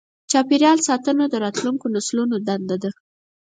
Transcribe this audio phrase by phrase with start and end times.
[0.31, 2.91] چاپېریال ساتنه د راتلونکو نسلونو دنده ده.